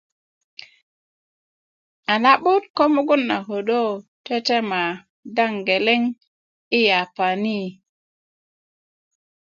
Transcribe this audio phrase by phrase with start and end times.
[2.13, 3.81] a na'but ko mugun na kodo
[4.25, 4.81] tetema
[5.35, 6.01] daŋ geleŋ
[6.77, 7.59] i yapani